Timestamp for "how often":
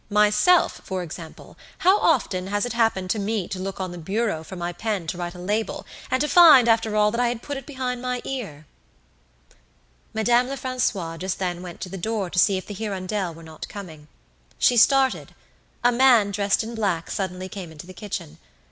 1.77-2.47